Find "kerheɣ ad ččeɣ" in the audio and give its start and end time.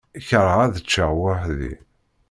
0.27-1.11